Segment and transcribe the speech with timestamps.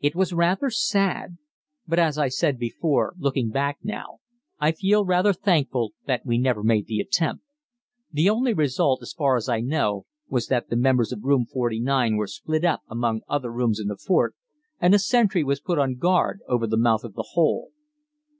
[0.00, 1.36] It was rather sad;
[1.86, 4.20] but, as I said before, looking back now,
[4.58, 7.44] I feel rather thankful that we never made the attempt.
[8.10, 12.16] The only result, as far as I know, was that the members of Room 49
[12.16, 14.34] were split up among other rooms in the fort,
[14.80, 17.72] and a sentry was put on guard over the mouth of the hole.